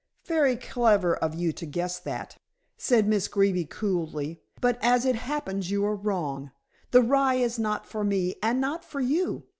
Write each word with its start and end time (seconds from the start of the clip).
"Very 0.25 0.55
clever 0.57 1.15
of 1.15 1.35
you 1.35 1.51
to 1.51 1.65
guess 1.67 1.99
that," 1.99 2.35
said 2.75 3.07
Miss 3.07 3.27
Greeby 3.27 3.65
coolly, 3.65 4.41
"but 4.59 4.79
as 4.81 5.05
it 5.05 5.15
happens, 5.15 5.69
you 5.69 5.85
are 5.85 5.95
wrong. 5.95 6.49
The 6.89 7.03
rye 7.03 7.35
is 7.35 7.59
not 7.59 7.85
for 7.85 8.03
me 8.03 8.33
and 8.41 8.59
not 8.59 8.83
for 8.83 8.99
you. 8.99 9.43